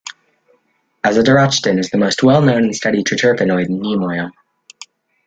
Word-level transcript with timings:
Azadirachtin 1.03 1.77
is 1.77 1.91
the 1.91 1.97
most 1.99 2.23
well 2.23 2.41
known 2.41 2.63
and 2.63 2.75
studied 2.75 3.05
triterpenoid 3.05 3.67
in 3.67 3.79
neem 3.79 4.01
oil. 4.01 4.31